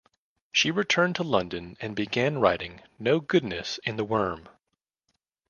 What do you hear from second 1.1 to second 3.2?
to London and began writing "No